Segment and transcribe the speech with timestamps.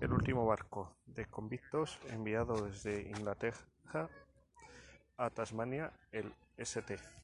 [0.00, 4.08] El último barco de convictos enviado desde Inglaterra
[5.18, 6.98] a Tasmania, el "St.